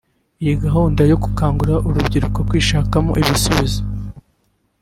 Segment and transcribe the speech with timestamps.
[0.41, 3.81] Iyi gahunda yo gukangurira urubyiruko kwishakamo ibisubizo